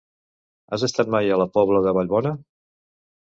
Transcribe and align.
Has 0.77 0.85
estat 0.87 1.11
mai 1.17 1.29
a 1.35 1.37
la 1.41 1.47
Pobla 1.57 1.83
de 1.87 1.93
Vallbona? 1.99 2.35